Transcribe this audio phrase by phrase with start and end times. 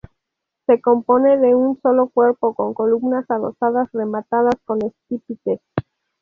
[0.65, 5.61] Se compone de un solo cuerpo con columnas adosadas rematadas con estípites.